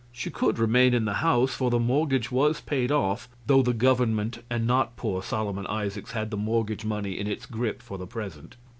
[0.11, 4.39] She could remain in the house, for the mortgage was paid off, though the government
[4.49, 8.55] and not poor Solomon Isaacs had the mortgage money in its grip for the present.